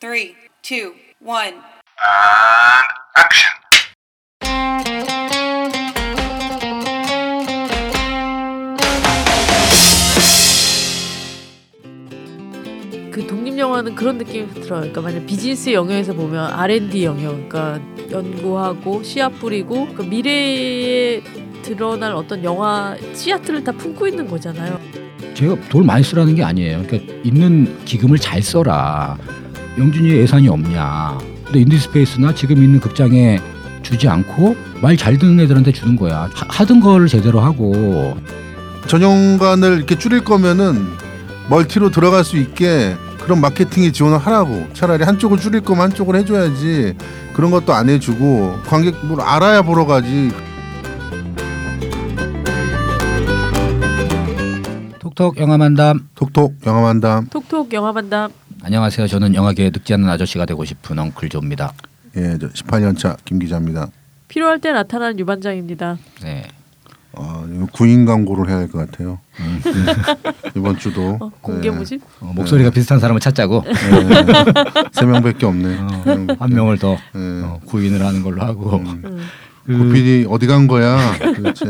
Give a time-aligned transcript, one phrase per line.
[0.00, 1.60] three, two, one.
[2.00, 3.52] And action.
[13.12, 14.80] 그 독립 영화는 그런 느낌이 들어요.
[14.80, 17.78] 그러니까 만약 비즈니스 영역에서 보면 R&D 영역, 그러니까
[18.10, 21.20] 연구하고 씨앗 뿌리고 그 미래에
[21.60, 24.80] 드러날 어떤 영화 씨앗들을 다 품고 있는 거잖아요.
[25.34, 26.84] 제가 돈을 많이 쓰라는 게 아니에요.
[26.86, 29.18] 그러니까 있는 기금을 잘 써라.
[29.78, 31.18] 영준이 예산이 없냐.
[31.44, 33.40] 근데 인디스페이스나 지금 있는 극장에
[33.82, 36.28] 주지 않고 말 잘 듣는 애들한테 주는 거야.
[36.32, 38.16] 하, 하던 거를 제대로 하고
[38.86, 40.86] 전용관을 이렇게 줄일 거면은
[41.48, 46.94] 멀티로 들어갈 수 있게 그런 마케팅에 지원을 하라고 차라리 한쪽을 줄일 거면 한쪽을 해줘야지
[47.34, 50.30] 그런 것도 안 해주고 관객 뭘 알아야 보러 가지
[54.98, 56.08] 톡톡 영화 만담.
[56.14, 58.30] 톡톡 영화만담 톡톡 영화 만담.
[58.62, 59.06] 안녕하세요.
[59.06, 61.72] 저는 영화계에 늙지 않는 아저씨가 되고 싶은 엉클 조입니다.
[62.16, 63.88] 예, 저 18년차 김 기자입니다.
[64.28, 65.98] 필요할 때 나타나는 유반장입니다.
[66.22, 66.46] 네.
[67.12, 69.18] 어, 이거 구인 광고를 해야 될것 같아요.
[69.40, 69.60] 음.
[69.64, 70.52] 네.
[70.56, 71.76] 이번 주도 어, 공개 네.
[71.76, 72.02] 모집?
[72.20, 73.72] 어, 목소리가 비슷한 사람을 찾자고 네.
[74.92, 75.78] 세 명밖에 없네.
[75.80, 76.36] 어.
[76.38, 77.42] 한 명을 더 네.
[77.42, 79.02] 어, 구인을 하는 걸로 하고 음.
[79.04, 79.26] 음.
[79.70, 80.98] 그, 고필이 어디 간 거야?
[81.36, 81.64] 도대체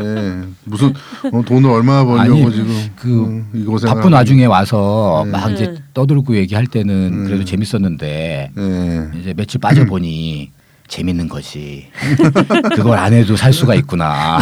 [0.65, 0.93] 무슨
[1.33, 5.33] 어, 돈을 얼마나 벌려고 아니, 지금 그 음, 이곳에 바쁜 와중에 와서 네.
[5.33, 5.75] 막 이제 네.
[5.95, 7.25] 떠들고 얘기할 때는 음.
[7.25, 9.21] 그래도 재밌었는데 예.
[9.21, 10.51] 이제 며칠 빠져 보니
[10.89, 11.87] 재밌는 거지.
[12.75, 14.41] 그걸 안 해도 살 수가 있구나.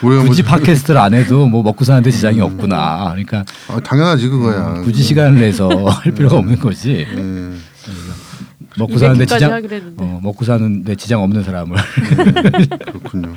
[0.00, 3.08] 굳이 팟캐스트를 안 해도 뭐 먹고 사는데 지장이 없구나.
[3.10, 4.76] 그러니까 아, 당연하지 그거야.
[4.76, 7.04] 음, 굳이 시간을 내서 할 필요가 없는 거지.
[8.76, 8.80] 예.
[8.80, 11.76] 먹고 사는데 200기까지 지장 어, 먹고 사는데 지장 없는 사람을
[12.86, 13.34] 그렇군요.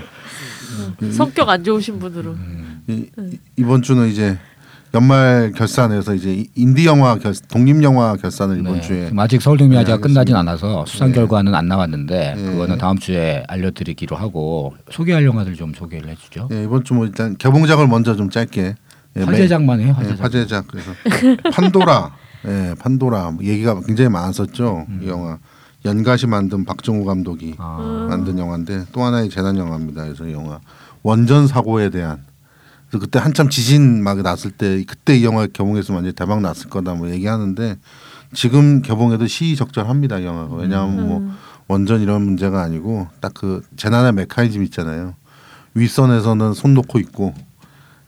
[1.12, 2.36] 성격 안 좋으신 분으로.
[2.88, 4.38] 이, 이- 이번 주는 이제
[4.94, 8.82] 연말 결산에서 이제 이- 인디 영화 결 독립 영화 결산을 이번 네.
[8.82, 10.36] 주에 아직 서울대미아제가 네, 끝나진.
[10.36, 11.16] 않아서 수상 네.
[11.16, 12.44] 결과는 안 나왔는데 네.
[12.44, 16.50] 그거는 다음 주에 알려드리기로 하고 소개할 영화들 좀 소개를 해주죠.
[16.52, 18.76] 예, 이번 주 뭐 일단 개봉작을 먼저 좀 짧게
[19.18, 19.96] 예, 화제작만 해요.
[20.00, 20.24] 매- 예, 화제작.
[20.24, 20.92] 화제작 그래서
[21.54, 22.12] 판도라
[22.46, 24.86] 예, 판도라 뭐 얘기가 굉장히 많았었죠.
[24.88, 25.00] 음.
[25.04, 25.38] 이 영화
[25.86, 30.04] 연가시 만든 박정우 감독이 아, 만든 영화인데 또 하나의 재난 영화입니다.
[30.04, 30.60] 그래서 이 영화
[31.04, 32.24] 원전 사고에 대한
[32.90, 36.70] 그래서 그때 한참 지진 막 났을 때 그때 이 영화 개봉했으면 완전 히 대박 났을
[36.70, 37.78] 거다 뭐 얘기하는데
[38.34, 41.36] 지금 개봉해도 시의적절합니다 이 영화가 왜냐하면 뭐 음.
[41.68, 45.16] 원전 이런 문제가 아니고 딱 그 재난의 메커니즘 있잖아요.
[45.74, 47.34] 윗선에서는 손 놓고 있고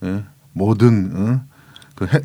[0.03, 0.25] 예?
[0.51, 1.41] 모든 어?
[1.95, 2.19] 그 해,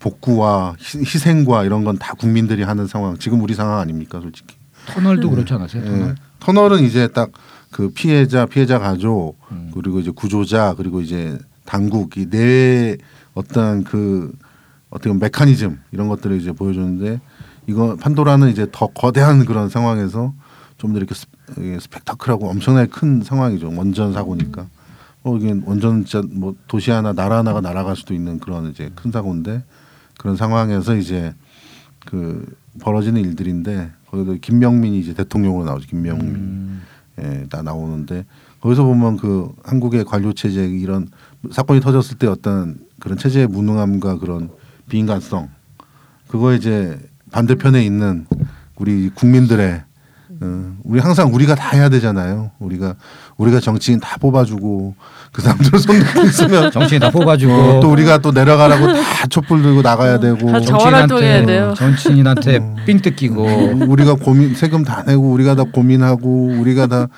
[0.00, 3.16] 복구와 희, 희생과 이런 건 다 국민들이 하는 상황.
[3.18, 4.56] 지금 우리 상황 아닙니까, 솔직히.
[4.86, 5.82] 터널도 그렇지 않았어요?
[5.82, 5.86] 예.
[5.86, 6.14] 터널.
[6.40, 7.30] 터널은 이제 딱
[7.70, 9.70] 그 피해자, 피해자 가족 음.
[9.72, 12.96] 그리고 이제 구조자 그리고 이제 당국 이내
[13.32, 14.32] 어떤 그
[14.90, 17.20] 어떻게 보면 메커니즘 이런 것들을 이제 보여주는데
[17.68, 20.34] 이거 판도라는 이제 더 거대한 그런 상황에서
[20.78, 21.26] 좀 더 이렇게 스,
[21.58, 24.66] 이게 스펙타클하고 엄청나게 큰 상황이죠 원전 사고니까
[25.22, 29.12] 어 이게 원전 진짜 뭐 도시 하나 나라 하나가 날아갈 수도 있는 그런 이제 큰
[29.12, 29.62] 사고인데
[30.20, 31.32] 그런 상황에서 이제
[32.04, 32.44] 그
[32.82, 36.28] 벌어지는 일들인데 거기도 김명민이 이제 대통령으로 나오죠 김명민.
[36.28, 36.82] 음,
[37.22, 38.26] 예, 다 나오는데
[38.60, 41.08] 거기서 보면 그 한국의 관료 체제 이런
[41.50, 44.50] 사건이 터졌을 때 어떤 그런 체제의 무능함과 그런
[44.90, 45.48] 비인간성
[46.28, 46.98] 그거 이제
[47.32, 48.26] 반대편에 있는
[48.76, 49.84] 우리 국민들의
[50.42, 52.50] 어, 우리 항상 우리가 다 해야 되잖아요.
[52.58, 52.94] 우리가
[53.36, 54.94] 우리가 정치인 다 뽑아주고
[55.32, 59.62] 그 사람들 손 놓고 있으면 정신이 다 뽑아주고 어, 또 우리가 또 내려가라고 다 촛불
[59.62, 60.50] 들고 나가야 되고
[61.46, 61.74] 돼요.
[61.76, 62.76] 정치인한테 어.
[62.86, 63.44] 삥 뜯기고
[63.86, 67.08] 우리가 고민 세금 다 내고 우리가 다 고민하고 우리가 다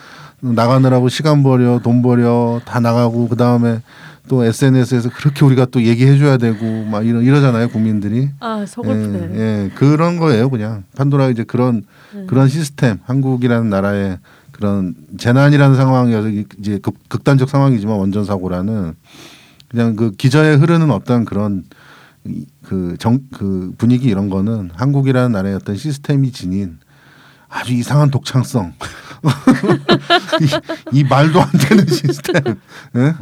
[0.41, 3.81] 나가느라고 시간 버려 돈 버려 다 나가고 그 다음에
[4.29, 9.31] 또 SNS에서 그렇게 우리가 또 얘기해 줘야 되고 막 이러 이러잖아요 국민들이 아 서글프네.
[9.35, 11.85] 예, 예, 그런 거예요 그냥 판도라 이제 그런
[12.15, 12.27] 네.
[12.27, 14.19] 그런 시스템 한국이라는 나라의
[14.51, 18.95] 그런 재난이라는 상황이어서 이제 극, 극단적 상황이지만 원전 사고라는
[19.69, 21.65] 그냥 그 기저에 흐르는 어떤 그런
[22.65, 26.79] 그정그 분위기 이런 거는 한국이라는 나라의 어떤 시스템이 지닌
[27.49, 28.73] 아주 이상한 독창성
[30.93, 32.43] 이, 이 말도 안 되는 시스템
[32.97, 33.15] 예?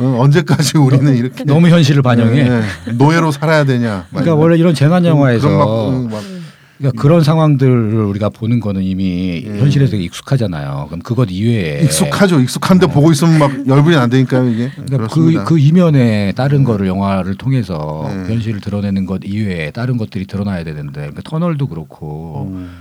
[0.00, 2.48] 어, 언제까지 우리는 이렇게 너무 현실을 반영해.
[2.48, 2.92] 예, 예.
[2.92, 4.34] 노예로 살아야 되냐 막 그러니까.
[4.34, 6.33] 원래 이런 재난 영화에서 그런 막, 음, 막
[6.78, 9.58] 그러니까 그런 상황들을 우리가 보는 거는 이미 예.
[9.60, 10.86] 현실에서 익숙하잖아요.
[10.88, 12.40] 그럼 그것 이외에 익숙하죠.
[12.40, 14.70] 익숙한데 보고 있으면 막 열불이 안 되니까요 이게.
[14.70, 15.14] 그러니까.
[15.14, 18.34] 그, 그 이면에 다른 거를 영화를 통해서 네.
[18.34, 22.80] 현실을 드러내는 것 이외에 다른 것들이 드러나야 되는데 그러니까 터널도 그렇고 음,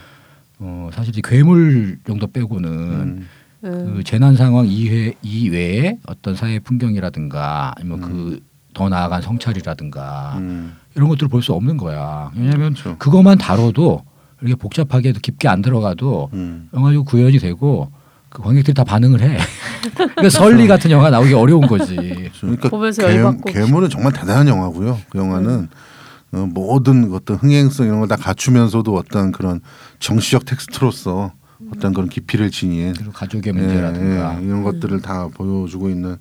[0.60, 3.28] 어, 사실 이 괴물 정도 빼고는 음,
[3.64, 3.94] 음.
[3.98, 8.40] 그 재난 상황 이외 이외에 어떤 사회 풍경이라든가 아니면 음.
[8.74, 10.74] 그더 나아간 성찰이라든가 음.
[10.96, 12.32] 이런 것들을 볼 수 없는 거야.
[12.36, 12.98] 왜냐하면 그렇죠.
[12.98, 14.04] 그것만 다뤄도
[14.42, 16.70] 이렇게 복잡하게 깊게 안 들어가도 음.
[16.74, 17.90] 영화가 구현이 되고
[18.30, 19.38] 그 관객들이 다 반응을 해.
[19.96, 21.96] 그러니까 설리 같은 영화 나오기 어려운 거지.
[22.40, 23.52] 그러니까 보면서 개.
[23.54, 25.00] 괴물은 정말 대단한 영화고요.
[25.10, 25.70] 그 영화는 음.
[26.36, 29.62] 어, 모든 어떤 흥행성 이런 걸 다 갖추면서도 어떤 그런
[30.00, 31.32] 정치적 텍스트로서
[31.72, 36.18] 어떤 그런 깊이를 지닌 그리고 가족의 예, 문제라든가 예, 이런 것들을 다 보여주고 있는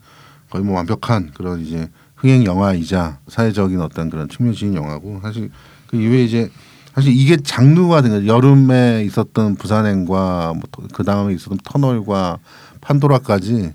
[0.50, 1.88] 거의 뭐 완벽한 그런 이제
[2.22, 5.50] 흥행 영화이자 사회적인 어떤 그런 측면 지닌 영화고 사실
[5.88, 6.50] 그 이후에 이제
[6.94, 12.38] 사실 이게 장르화 된 거 여름에 있었던 부산행과 뭐그 다음에 있었던 터널과
[12.80, 13.72] 판도라까지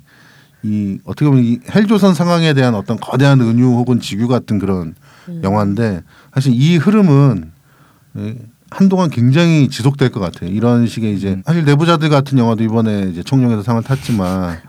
[0.64, 4.96] 이 어떻게 보면 이 헬조선 상황에 대한 어떤 거대한 은유 혹은 직유 같은 그런
[5.44, 6.02] 영화인데
[6.34, 7.52] 사실 이 흐름은
[8.18, 8.38] 예,
[8.70, 10.50] 한동안 굉장히 지속될 것 같아요.
[10.50, 14.60] 이런 식의 이제 사실 내부자들 같은 영화도 이번에 이제 청룡에서 상을 탔지만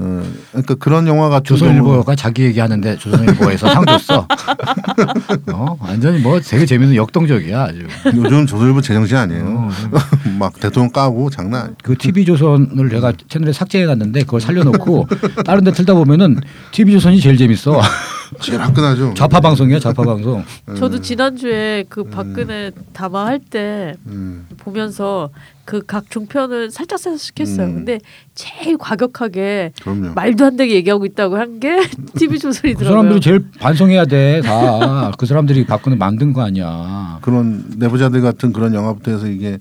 [0.00, 0.22] 어
[0.52, 4.26] 그러니까 그런 영화 같은 경우는 조선일보가 자기 얘기하는데 조선일보에서 상 줬어.
[5.52, 7.86] 어, 완전히 뭐 되게 재밌는 역동적이야 아주.
[8.14, 9.44] 요즘 조선일보 제정신 아니에요.
[9.44, 9.70] 어,
[10.38, 11.62] 막 대통령 까고 장난.
[11.62, 11.76] 아니에요.
[11.82, 15.08] 그 TV 조선을 제가 채널에 삭제해 놨는데 그걸 살려놓고
[15.44, 16.38] 다른 데 틀다 보면은
[16.70, 17.80] TV 조선이 제일 재밌어.
[18.40, 19.14] 제일 화끈하죠.
[19.14, 20.44] 좌파 방송이야 좌파 방송.
[20.76, 24.46] 저도 지난주에 그 박근혜 담화할 때 음.
[24.58, 25.30] 보면서
[25.68, 27.66] 그 각 종편을 살짝 살짝 했어요.
[27.66, 27.74] 음.
[27.74, 27.98] 근데
[28.34, 30.14] 제일 과격하게 그럼요.
[30.14, 31.76] 말도 안 되게 얘기하고 있다고 한 게
[32.16, 32.88] TV 그 조선이더라고요.
[32.88, 34.40] 사람들이 제일 반성해야 돼.
[34.42, 37.18] 다 그 사람들이 박근혜 만든 거 아니야.
[37.20, 39.58] 그런 내부자들 같은 그런 영화부터 해서 이게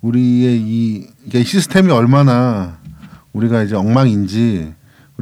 [0.00, 2.78] 우리의 이 이게 시스템이 얼마나
[3.34, 4.72] 우리가 이제 엉망인지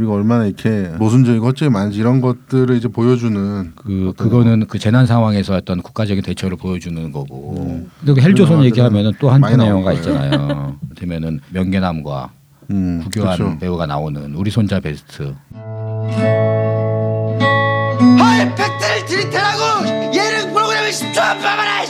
[0.00, 5.54] 우리가 얼마나 이렇게 모순적이고 헛점이 많은지 이런 것들을 이제 보여주는 그 그거는 그 재난 상황에서
[5.54, 7.56] 어떤 국가적인 대처를 보여주는 거고.
[7.58, 7.90] 음.
[8.00, 9.96] 근데 그 헬조선 얘기하면은 또한 많이 편의 나올 영화가.
[9.98, 10.76] 있잖아요.
[10.96, 12.30] 되면은 명계남과
[12.70, 13.58] 음, 구교한 그렇죠.
[13.58, 15.34] 배우가 나오는 우리 손자 베스트.
[18.02, 21.84] 헐 팩트를 들이대라고 예능 프로그램을 10초 안 봐봐라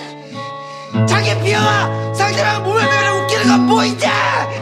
[1.06, 4.59] 자기 비하와 상대방 몸을 매려 웃기는 건 보이냐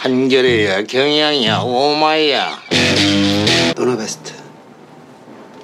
[0.00, 2.58] 한결이야 경향이야 오마이야.
[3.76, 4.32] 너나 베스트.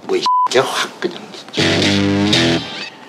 [0.03, 1.17] 뭐 이게 확 그냥.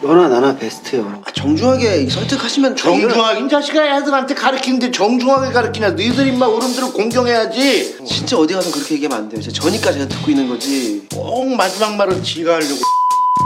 [0.01, 1.21] 너나 나나 베스트요.
[1.25, 5.89] 아, 정중하게 설득하시면 정중하게 이 자식아 애들한테 가르치는데 정중하게 가르치냐.
[5.89, 7.97] 너희들 임마 어른들을 공경해야지.
[8.07, 9.41] 진짜 어디 가서 그렇게 얘기하면 안 돼요.
[9.41, 11.07] 진짜 저니까 제가 듣고 있는 거지.
[11.13, 12.75] 꼭 마지막 말은 지가 하려고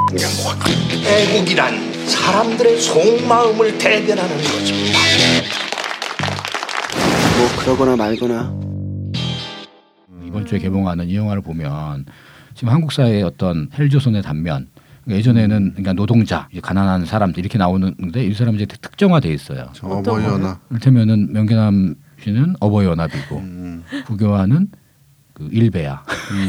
[0.07, 0.59] 그냥 확
[1.07, 4.75] 애국이란 사람들의 속마음을 대변하는 거죠
[7.41, 8.53] 뭐 그러거나 말거나
[10.23, 12.05] 이번 주에 개봉하는 이 영화를 보면
[12.53, 14.67] 지금 한국 사회의 어떤 헬조선의 단면
[15.03, 19.69] 그러니까 예전에는 그러니까 노동자 이제 가난한 사람들 이렇게 나오는데 이 사람이 이제 특정화돼 있어요.
[19.73, 20.59] 저 어버이 연화.
[20.69, 24.67] 이를테면은 명계남 씨는 어버이 연합이고 음, 부교환은
[25.33, 26.03] 그 일베야.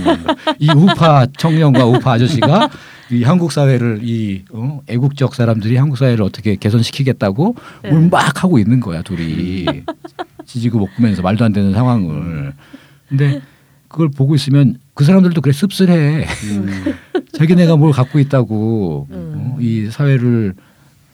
[0.61, 2.69] 이 우파 청년과 우파 아저씨가
[3.11, 4.81] 이 한국 사회를 이 어?
[4.89, 7.91] 애국적 사람들이 한국 사회를 어떻게 개선시키겠다고 네.
[7.91, 9.67] 뭘막 하고 있는 거야 둘이
[10.47, 12.53] 지지고 볶으면서 말도 안 되는 상황을.
[13.09, 13.41] 근데
[13.89, 16.27] 그걸 보고 있으면 그 사람들도 그래 씁쓸해.
[17.33, 19.56] 자기네가 뭘 갖고 있다고 어?
[19.61, 20.55] 이 사회를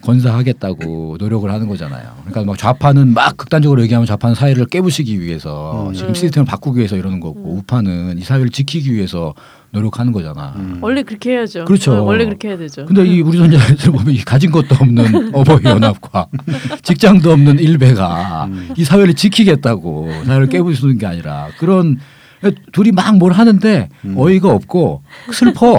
[0.02, 2.08] 건사하겠다고 노력을 하는 거잖아요.
[2.20, 7.18] 그러니까 막 좌파는 막 극단적으로 얘기하면 좌파는 사회를 깨부시기 위해서 지금 시스템을 바꾸기 위해서 이러는
[7.20, 9.34] 거고 우파는 이 사회를 지키기 위해서
[9.70, 10.54] 노력하는 거잖아.
[10.80, 11.64] 원래 그렇게 해야죠.
[11.66, 11.92] 그렇죠.
[11.92, 12.86] 어, 원래 그렇게 해야 되죠.
[12.86, 16.26] 근데 이 우리 손자들 보면 이 가진 것도 없는 어버이 연합과
[16.82, 21.98] 직장도 없는 일베가 이 사회를 지키겠다고 사회를 깨부수는 게 아니라 그런
[22.72, 25.78] 둘이 막 뭘 하는데 어이가 없고 슬퍼.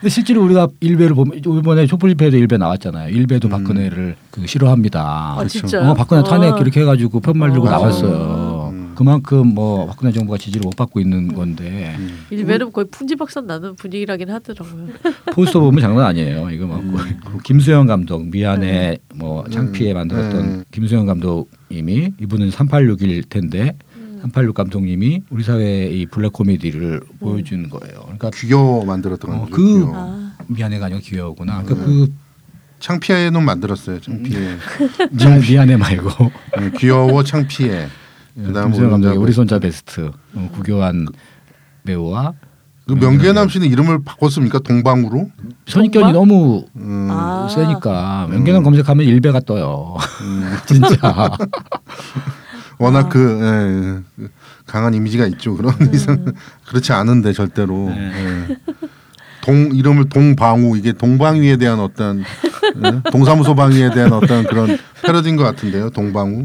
[0.00, 3.08] 근데 실제로 우리가 일베를 보면 이번에 촛불 집회에도 일베 나왔잖아요.
[3.14, 5.36] 일베도 박근혜를 그 싫어합니다.
[5.38, 5.90] 아, 진짜요?
[5.90, 6.58] 어, 박근혜 탄핵 아.
[6.58, 7.70] 이렇게 해가지고 편말 들고 어.
[7.70, 8.53] 나왔어요.
[8.94, 8.96] 음.
[8.96, 11.96] 그만큼 뭐 박근혜 정부가 지지를 못 받고 있는 건데
[12.30, 14.88] 일베는 거의 풍지박산 나는 분위기라긴 하더라고요.
[15.34, 16.50] 포스터 보면 장난 아니에요.
[16.50, 19.94] 이거 막 거의 김수영 감독 미안해 뭐 창피해 음.
[19.94, 20.64] 만들었던 음.
[20.70, 23.76] 김수영 감독님이 이분은 386일 텐데
[24.22, 28.00] 386 감독님이 우리 사회의 이 블랙 코미디를 보여주는 거예요.
[28.04, 29.54] 그러니까 귀여워 만들었던 어, 거죠.
[29.54, 29.90] 그.
[29.92, 31.62] 아, 미안해가 아니고 귀여우구나.
[31.62, 32.12] 그러니까 그
[32.80, 34.00] 창피해는 만들었어요.
[34.00, 34.56] 창피해.
[35.10, 37.88] 미안, 미안해 말고 음, 귀여워 창피해.
[38.34, 41.06] 그다음 김수영 감독의 우리 우리 손자 베스트 어, 구교한
[41.84, 42.34] 배우와
[42.86, 44.58] 그 명계남 씨는 이름을 바꿨습니까?
[44.58, 45.30] 동방으로?
[45.66, 46.12] 선입견이 동방?
[46.12, 47.48] 너무 음, 아.
[47.48, 49.96] 세니까 명계남 검색하면 일배가 떠요.
[50.22, 50.56] 음.
[50.66, 51.30] 진짜.
[52.78, 54.30] 워낙 그, 예, 그
[54.66, 55.56] 강한 이미지가 있죠.
[55.56, 56.24] 그런 이상
[56.66, 58.58] 그렇지 않은데 절대로 예.
[59.42, 63.10] 동 이름을 동방우 이게 동방위에 대한 어떤 예?
[63.12, 65.90] 동사무소 방위에 대한 어떤 그런 패러디인 것 같은데요.
[65.90, 66.42] 동방우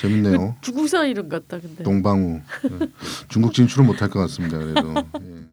[0.00, 0.56] 재밌네요.
[0.62, 1.82] 중국 사람 이름 같다 근데.
[1.84, 2.88] 동방우 예.
[3.28, 4.56] 중국 진출은 못할 것 같습니다.
[4.56, 5.46] 그래도 예.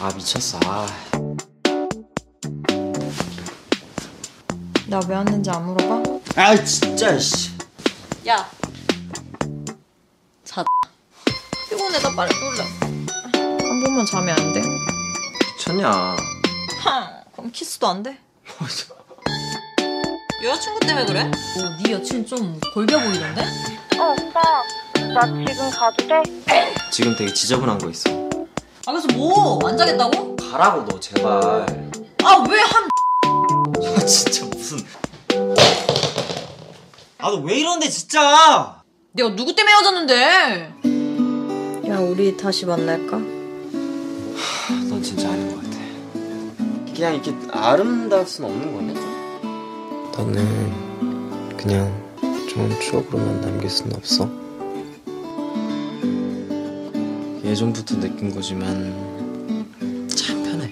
[0.00, 0.58] 아 미쳤어.
[0.64, 0.86] 아.
[4.88, 6.02] 나왜 왔는지 안 물어봐?
[6.34, 7.50] 아 진짜 씨.
[8.26, 8.50] 야.
[10.42, 10.64] 자.
[11.68, 12.62] 피곤해 나 빨리 놀래.
[13.68, 14.60] 한 번만 자면 안 돼?
[15.56, 15.88] 미쳤냐?
[15.88, 18.18] 하, 그럼 키스도 안 돼?
[20.42, 21.20] 여자친구 때문에 그래?
[21.22, 23.42] 어, 네 여친 좀 골겨 보이던데?
[23.98, 24.40] 어, 오빠.
[25.12, 26.22] 나 지금 가도 돼?
[26.90, 28.10] 지금 되게 지저분한 거 있어.
[28.86, 29.58] 아 그래서 뭐?
[29.68, 30.36] 안 자겠다고?
[30.36, 31.32] 가라고 너 제발.
[32.22, 32.84] 아 왜 한?
[33.84, 34.78] 야 진짜 무슨.
[37.18, 38.82] 아 너 왜 이러는데 진짜.
[39.12, 40.74] 내가 누구 때문에 헤어졌는데?
[41.88, 43.16] 야 우리 다시 만날까?
[44.88, 45.76] 넌 진짜 아닌 것 같아.
[46.94, 49.09] 그냥 이렇게 아름다울 순 없는 거냐?
[50.20, 51.90] 너는 그냥
[52.50, 54.30] 좋은 추억으로만 남길 수는 없어.
[57.42, 58.92] 예전부터 느낀 거지만
[60.08, 60.70] 참 편해.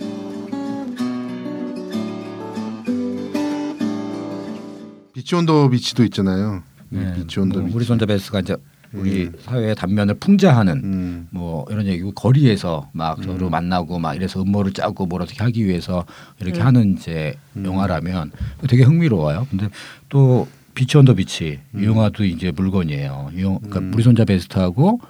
[5.14, 6.62] Bitch on the Beach도 있잖아요.
[6.90, 7.76] 네, Bitch on the 뭐 Beach.
[7.76, 8.54] 우리 손자 베스트가 이제
[8.92, 9.32] 우리 음.
[9.40, 11.28] 사회의 단면을 풍자하는 음.
[11.30, 16.04] 뭐 이런 얘기고 거리에서 막 서로 만나고 막 이래서 음모를 짜고 뭘 어떻게 하기 위해서
[16.40, 18.32] 이렇게 하는 이제 영화라면
[18.68, 19.46] 되게 흥미로워요.
[19.50, 19.68] 근데
[20.08, 23.30] 또 Bitch on the Beach 이 영화도 이제 물건이에요.
[23.34, 25.00] 이 영, 그러니까 우리 손자 베스트하고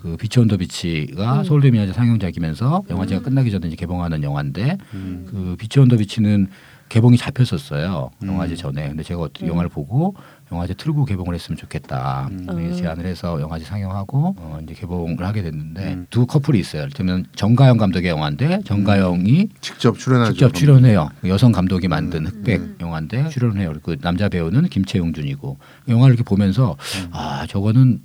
[0.00, 5.80] 그 Bitch on the Beach가 서울독립영화제 상영작이면서 영화제가 끝나기 전에 이제 개봉하는 영화인데 그 Bitch
[5.80, 6.48] on the Beach는
[6.88, 8.10] 개봉이 잡혔었어요.
[8.24, 8.88] 영화제 전에.
[8.88, 10.14] 근데 제가 어떻게 영화를 보고
[10.50, 12.30] 영화제 틀고 개봉을 했으면 좋겠다.
[12.42, 16.82] 이렇게 제안을 해서 영화제 상영하고 어, 이제 개봉을 하게 됐는데 두 커플이 있어요.
[16.82, 20.32] 이를테면 정가영 감독의 영화인데 정가영이 직접 출연하죠.
[20.32, 21.10] 직접 출연해요.
[21.26, 23.74] 여성 감독이 만든 흑백 영화인데 출연해요.
[23.82, 25.58] 그 남자 배우는 김최용준이고.
[25.88, 26.76] 영화를 이렇게 보면서
[27.10, 28.00] 아 저거는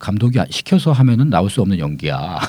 [0.00, 2.40] 감독이 아- 시켜서 하면은 나올 수 없는 연기야.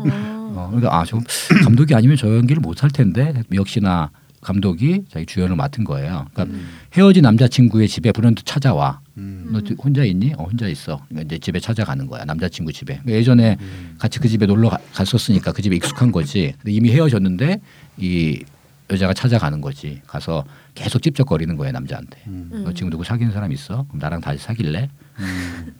[0.00, 1.18] 어, 그러니까 아 저
[1.64, 3.42] 감독이 아니면 저 연기를 못 할 텐데.
[3.54, 4.10] 역시나
[4.40, 6.26] 감독이 자기 주연을 맡은 거예요.
[6.32, 6.58] 그러니까
[6.94, 9.00] 헤어진 남자친구의 집에 브랜드 찾아와.
[9.18, 9.48] 음.
[9.52, 10.32] 너 혼자 있니?
[10.38, 11.02] 어, 혼자 있어.
[11.08, 12.24] 그러니까 이제 집에 찾아가는 거야.
[12.24, 12.94] 남자친구 집에.
[12.94, 13.56] 그러니까 예전에
[13.98, 16.54] 같이 그 집에 놀러 가- 갔었으니까 그 집에 익숙한 거지.
[16.58, 17.60] 근데 이미 헤어졌는데
[17.98, 18.42] 이
[18.90, 20.00] 여자가 찾아가는 거지.
[20.06, 20.44] 가서
[20.74, 22.18] 계속 찝쩍거리는 거예요 남자한테.
[22.64, 23.84] 너 지금 누구 사귀는 사람 있어?
[23.88, 24.88] 그럼 나랑 다시 사귈래?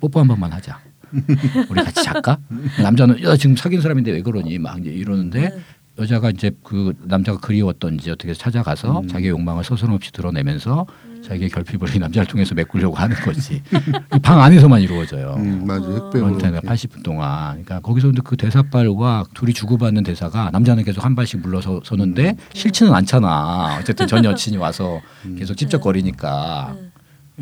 [0.01, 0.79] 뽀뽀 한 번만 하자.
[1.69, 2.39] 우리 같이 잘까?
[2.81, 4.59] 남자는 야 지금 사귄 사람인데 왜 그러니?
[4.59, 5.59] 막 이제 이러는데
[6.01, 10.87] 여자가 이제 그 남자가 그리웠던지 어떻게 찾아가서 자기의 욕망을 서슴없이 드러내면서
[11.23, 13.63] 자기의 결핍을 이 남자를 통해서 메꾸려고 하는 거지.
[14.23, 15.35] 방 안에서만 이루어져요.
[15.37, 15.85] 음, 맞아.
[15.85, 16.27] 흑백으로.
[16.33, 16.67] 언테나 이렇게.
[16.67, 17.51] 80분 동안.
[17.63, 22.95] 그러니까 거기서 근데 그 대사발과 둘이 주고받는 대사가 남자는 계속 한 발씩 물러서 서는데 싫지는
[22.95, 23.77] 않잖아.
[23.79, 25.01] 어쨌든 전 여친이 와서
[25.39, 26.75] 계속 찝쩍거리니까.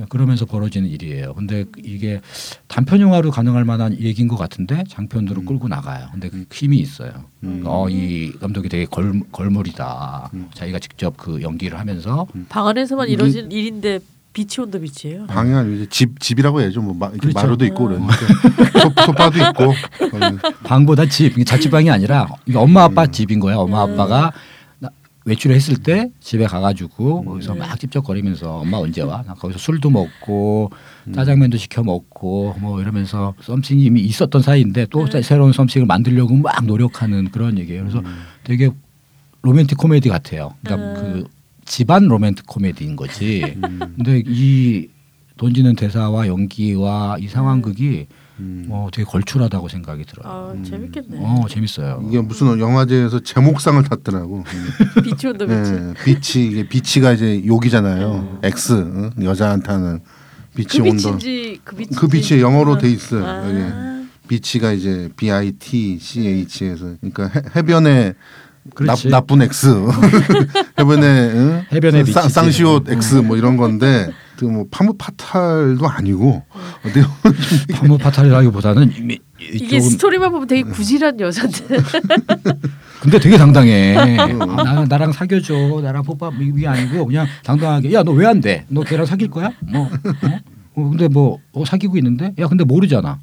[0.09, 1.35] 그러면서 벌어지는 일이에요.
[1.35, 2.21] 근데 이게
[2.69, 6.09] 단편 영화로 가능할 만한 얘기인 것 같은데 장편으로 끌고 나가요.
[6.13, 7.11] 근데 그 힘이 있어요.
[7.41, 10.31] 그러니까 어, 이 감독이 되게 걸, 걸물이다.
[10.55, 13.99] 자기가 직접 그 연기를 하면서 방 안에서만 이루어진 일인데
[14.33, 15.27] 비치 온더 비치예요.
[15.27, 16.81] 방이 아니고 이제 집 집이라고 해야죠.
[16.81, 17.39] 뭐 마, 이렇게 그렇죠.
[17.41, 18.15] 마루도 있고 그러니까
[18.81, 19.75] 소, 소파도 있고.
[20.11, 20.39] 거기.
[20.63, 23.57] 방보다 집, 자취방이 아니라 엄마 아빠 집인 거야.
[23.57, 24.33] 엄마 아빠가 나-
[25.29, 29.23] 외출을 했을 때 집에 가가지고 거기서 막 찝쩍거리면서 엄마 언제 와?
[29.27, 30.71] 나 거기서 술도 먹고
[31.15, 37.31] 짜장면도 시켜 먹고 뭐 이러면서 썸씽이 이미 있었던 사이인데 또 새로운 썸씽을 만들려고 막 노력하는
[37.31, 37.83] 그런 얘기예요.
[37.83, 38.03] 그래서
[38.45, 38.71] 되게
[39.43, 40.55] 로맨틱 코미디 같아요.
[40.63, 41.25] 그러니까 그
[41.65, 43.57] 집안 로맨틱 코미디인 거지.
[43.97, 44.89] 근데 이
[45.37, 48.07] 던지는 대사와 연기와 이 상황극이
[48.69, 50.33] 어, 되게 걸출하다고 생각이 들어요.
[50.33, 51.19] 아 재밌겠네.
[51.21, 52.05] 어 재밌어요.
[52.09, 54.45] 이게 무슨 영화제에서 제목상을 탔더라고.
[55.03, 55.73] Bitch on the Beach.
[55.73, 58.39] 예, bitch 이게 bitch가 이제 욕이잖아요.
[58.43, 59.11] X 응?
[59.23, 60.01] 여자한테 하는
[60.55, 61.17] bitch 그 on the.
[61.17, 61.95] Beach인지 그 bitch.
[61.97, 63.25] 그 bitch 영어로 돼 있어요.
[63.27, 63.49] 아.
[63.49, 68.13] 여기 bitch가 이제 B I T C H에서 그러니까 해, 해변에
[68.65, 69.09] 나, 그렇지.
[69.09, 69.67] 나쁜 X
[70.79, 71.65] 해변에 응?
[71.73, 72.35] 해변의 쌍- bitch지.
[72.35, 76.43] 쌍시옷 X 뭐 이런 건데 그 뭐 femme fatale도 아니고
[76.85, 81.67] 어디 파무 파탈이라기보다는 이미 이게 조금- 스토리만 보면 되게 구질한 여자인데.
[83.01, 83.97] 근데 되게 당당해.
[83.97, 85.81] 아, 나, 나랑 사귀어줘.
[85.83, 88.65] 나랑 뽀뽀 이게 아니고 그냥 당당하게 야 너 왜 안 돼?
[88.69, 89.53] 너 걔랑 사귈 거야?
[89.61, 89.91] 뭐 어?
[90.75, 93.19] 어, 근데 뭐 어, 사귀고 있는데 야 근데 모르잖아.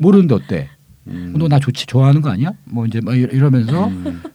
[0.00, 0.68] 모르는데 어때?
[1.04, 2.52] 너나 좋지 좋아하는 거 아니야?
[2.64, 3.90] 뭐 이제 막 이러- 이러면서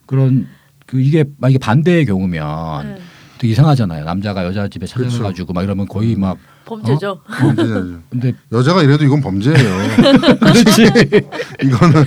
[0.06, 0.48] 그런
[0.86, 2.98] 그 이게 만약에 반대의 경우면 네.
[3.38, 4.04] 되게 이상하잖아요.
[4.06, 7.20] 남자가 여자 집에 찾아가가지고 막 이러면 거의 막 범죄죠.
[7.28, 8.00] 범죄자죠.
[8.10, 9.58] 근데 여자가 이래도 이건 범죄예요.
[10.40, 10.84] 그렇지.
[11.64, 12.04] 이거는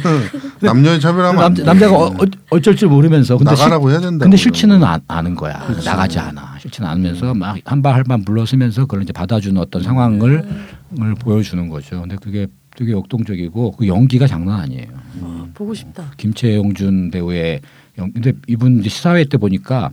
[0.60, 1.62] 남녀의 차별하면 돼.
[1.64, 2.14] 남자가 어,
[2.50, 4.24] 어쩔 줄 모르면서 근데 나가라고 해야 된다.
[4.24, 5.66] 근데 싫지는 않, 않은 거야.
[5.84, 6.56] 나가지 않아.
[6.60, 10.44] 싫지는 않으면서 막 한 발 한 발 물러서면서 그걸 이제 받아주는 어떤 상황을
[11.00, 12.00] 을 보여주는 거죠.
[12.00, 12.46] 근데 그게
[12.76, 14.86] 되게 역동적이고 그 연기가 장난 아니에요.
[15.22, 16.04] 아, 보고 싶다.
[16.16, 17.60] 김채용준 배우의
[17.98, 19.90] 영- 근데 이분 이제 시사회 때 보니까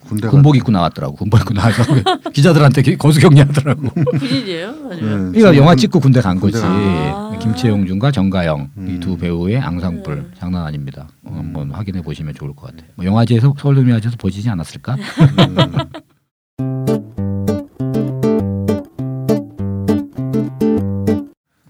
[0.00, 1.16] 군대 군복 입고 나왔더라고.
[1.16, 1.82] 군복 입고 나와서
[2.32, 3.88] 기자들한테 기- 거수격리하더라고.
[4.18, 4.68] 군인이에요?
[4.90, 5.38] 아니면 네.
[5.38, 6.60] 그러니까 영화 찍고 군대 간 거지.
[6.60, 9.00] 간 김채용준과 정가영 이 음.
[9.00, 11.08] 두 배우의 앙상블 장난 아닙니다.
[11.24, 12.88] 어, 한번 확인해 보시면 좋을 것 같아요.
[12.94, 14.96] 뭐 영화제에서 서울동영화제에서 보시지 않았을까?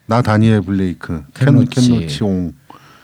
[0.06, 1.22] 나 다니엘 블레이크.
[1.34, 2.52] 캔노치옹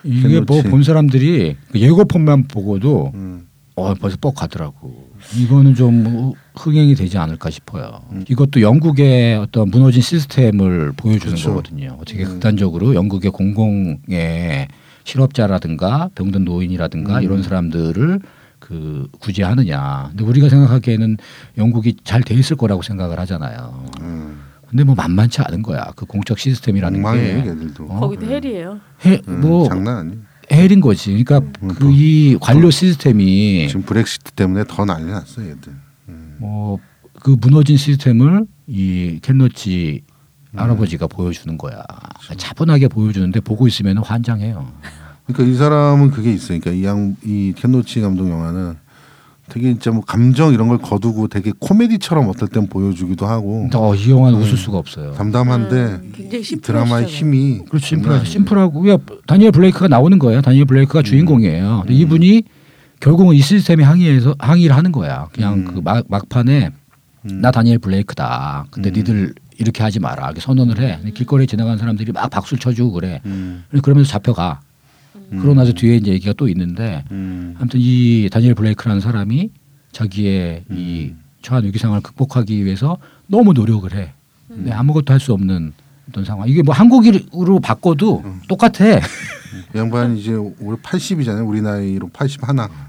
[0.04, 0.62] 이게 뭐.
[0.62, 3.47] 본 사람들이 그 예고편만 보고도 음.
[3.78, 5.08] 어 벌써 뻑 가더라고.
[5.36, 8.00] 이거는 좀 흥행이 되지 않을까 싶어요.
[8.12, 8.24] 음.
[8.28, 11.50] 이것도 영국의 어떤 무너진 시스템을 보여주는 그렇죠.
[11.50, 11.96] 거거든요.
[12.00, 12.28] 어떻게 음.
[12.28, 14.68] 극단적으로 영국의 공공의
[15.04, 17.22] 실업자라든가 병든 노인이라든가 음.
[17.22, 18.20] 이런 사람들을
[18.58, 20.08] 그 구제하느냐.
[20.10, 21.16] 근데 우리가 생각하기에는
[21.56, 23.84] 영국이 잘 돼 있을 거라고 생각을 하잖아요.
[24.00, 24.40] 음.
[24.68, 25.92] 근데 뭐 만만치 않은 거야.
[25.96, 27.50] 그 공적 시스템이라는 엉망이에요 게.
[27.50, 28.00] 얘들도 어?
[28.00, 28.80] 거기도 헬이에요.
[29.06, 30.18] 해, 음, 뭐 장난 아니에요
[30.52, 31.10] 헬인 거지.
[31.22, 35.72] 그러니까 음, 그 이 관료 시스템이 지금 브렉시트 때문에 더 난리 났어 얘들
[36.38, 40.02] 뭐그 무너진 시스템을 이 캔너치
[40.54, 41.82] 할아버지가 보여주는 거야.
[42.36, 44.72] 차분하게 보여주는데 보고 있으면 환장해요.
[45.26, 48.76] 그러니까 이 사람은 그게 있어요 그러니까 이양이 캔노치 감독 영화는
[49.48, 54.10] 되게 진짜 뭐 감정 이런 걸 거두고 되게 코미디처럼 어떨 땐 보여주기도 하고 어, 이
[54.10, 54.42] 영화는 음.
[54.42, 55.12] 웃을 수가 없어요.
[55.12, 57.16] 담담한데 음, 굉장히 드라마의 심플하시잖아요.
[57.16, 57.96] 힘이 그렇죠.
[57.96, 58.24] 아니에요.
[58.24, 60.42] 심플하고 야, 다니엘 블레이크가 나오는 거예요.
[60.42, 61.84] 다니엘 블레이크가 주인공이에요.
[61.86, 62.42] 근데 이분이
[63.00, 65.28] 결국은 이 시스템에 항의해서 항의를 하는 거야.
[65.32, 65.64] 그냥 음.
[65.64, 66.70] 그 막, 막판에
[67.30, 67.40] 음.
[67.40, 68.66] 나 다니엘 블레이크다.
[68.70, 68.92] 근데 음.
[68.94, 70.26] 니들 이렇게 하지 마라.
[70.26, 70.96] 이렇게 선언을 해.
[70.98, 73.20] 근데 길거리에 지나가는 사람들이 막 박수를 쳐주고 그래.
[73.26, 73.64] 음.
[73.82, 74.60] 그러면서 잡혀가.
[75.30, 77.54] 그러고 나서 뒤에 이제 얘기가 또 있는데 음.
[77.58, 79.50] 아무튼 이 다니엘 블레이크라는 사람이
[79.92, 81.20] 자기의 이 음.
[81.42, 84.12] 처한 위기 상황을 극복하기 위해서 너무 노력을 해.
[84.48, 85.72] 근데 아무것도 할 수 없는
[86.08, 86.48] 어떤 상황.
[86.48, 88.40] 이게 뭐 한국으로 바꿔도 음.
[88.48, 88.96] 똑같아.
[89.74, 92.40] 이 양반이 이제 올해 80이잖아요 우리 나이로 81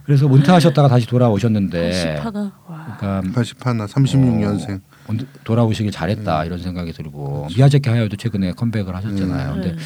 [0.05, 2.97] 그래서 은퇴하셨다가 다시 돌아오셨는데 하나 와.
[2.97, 9.49] 그러니까 81 36년생 언- 돌아오시길 잘했다 이런 생각이 들고 미야자키 하야도 최근에 컴백을 하셨잖아요.
[9.49, 9.53] 음.
[9.55, 9.77] 근데 네.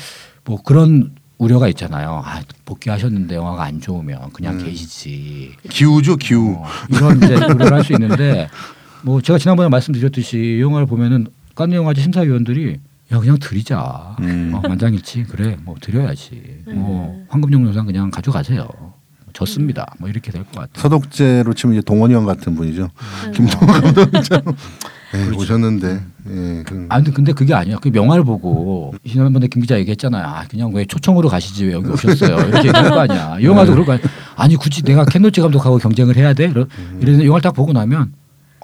[0.46, 1.12] 뭐 그런
[1.44, 2.22] 우려가 있잖아요.
[2.26, 4.64] 아, 복귀하셨는데 영화가 안 좋으면 그냥 음.
[4.66, 5.54] 계시지.
[5.70, 8.50] 기우죠 기우 어, 이런 이제 우려를 할 수 있는데
[9.04, 12.80] 뭐 제가 지난번에 말씀드렸듯이 이 영화를 보면은 깐느 영화제 심사위원들이
[13.12, 14.16] 야 그냥 드리자.
[14.22, 14.52] 음.
[14.56, 16.64] 어, 만장일치 그래 뭐 드려야지.
[16.68, 16.76] 음.
[16.78, 18.68] 뭐 황금영웅상 그냥 가져가세요.
[19.34, 19.88] 졌습니다.
[20.00, 20.82] 뭐 이렇게 될 것 같아요.
[20.82, 22.90] 서독제로 치면 이제 동원이 형 같은 분이죠
[23.26, 23.32] 음.
[23.32, 24.12] 김동원 감독
[25.16, 27.78] 예, 오셨는데 예, 그, 아 근데, 근데 그게 아니야.
[27.80, 30.26] 그 명화를 보고 지난번에 김 기자 얘기했잖아요.
[30.26, 32.36] 아 그냥 왜 초청으로 가시지 왜 여기 오셨어요?
[32.48, 33.38] 이렇게 얘기할 거 아니야.
[33.40, 34.06] 이 영화도 그럴 거 아니야.
[34.36, 36.46] 아니 굳이 내가 캔노치 감독하고 경쟁을 해야 돼?
[36.46, 36.66] 이러,
[37.00, 38.14] 이래서 영화를 딱 보고 나면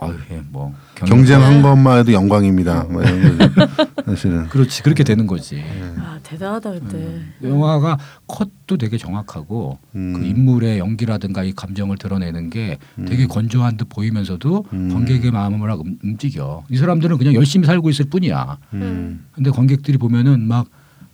[0.02, 3.68] 아유 예, 뭐 경쟁- 경쟁 한 것만 해도 영광입니다 뭐 이런 거죠
[4.06, 5.62] 사실은 그렇지 그렇게 되는 거지.
[5.98, 7.20] 아 대단하다 그때.
[7.44, 10.14] 영화가 컷도 되게 정확하고 음.
[10.14, 14.90] 그 인물의 연기라든가 이 감정을 드러내는 게 되게 건조한 듯 보이면서도 음.
[14.94, 16.64] 관객의 마음을 막 움- 움직여.
[16.70, 18.58] 이 사람들은 그냥 열심히 살고 있을 뿐이야.
[18.74, 19.26] 음.
[19.34, 20.68] 근데 관객들이 보면은 막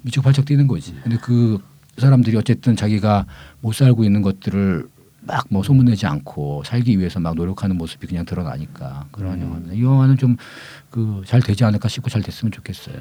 [0.03, 0.95] 미치고팔짝 뛰는 거지.
[1.03, 1.57] 근데 그
[1.97, 3.25] 사람들이 어쨌든 자기가
[3.61, 4.87] 못 살고 있는 것들을
[5.27, 9.73] 막 뭐 소문내지 않고 살기 위해서 막 노력하는 모습이 그냥 드러나니까 그런 영화입니다.
[9.75, 10.37] 이 영화는 좀
[10.89, 12.95] 그 잘 되지 않을까 싶고 잘 됐으면 좋겠어요.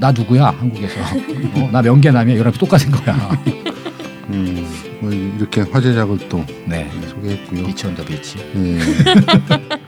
[0.00, 0.98] 나 누구야 한국에서?
[1.62, 2.34] 어, 나 명계남이야.
[2.34, 3.14] 이거랑 똑같은 거야.
[4.30, 4.66] 음,
[5.00, 6.90] 뭐 이렇게 화제작을 또 네.
[7.08, 8.38] 소개했고요 Bitch on the Beach.
[8.56, 8.78] 예.